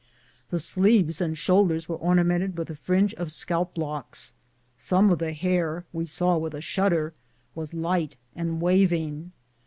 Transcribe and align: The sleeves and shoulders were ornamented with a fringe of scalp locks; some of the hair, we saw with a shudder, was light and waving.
The 0.49 0.57
sleeves 0.57 1.21
and 1.21 1.37
shoulders 1.37 1.87
were 1.87 1.95
ornamented 1.95 2.57
with 2.57 2.71
a 2.71 2.75
fringe 2.75 3.13
of 3.13 3.31
scalp 3.31 3.77
locks; 3.77 4.33
some 4.75 5.11
of 5.11 5.19
the 5.19 5.31
hair, 5.31 5.85
we 5.93 6.07
saw 6.07 6.39
with 6.39 6.55
a 6.55 6.59
shudder, 6.59 7.13
was 7.53 7.75
light 7.75 8.17
and 8.35 8.59
waving. 8.59 9.31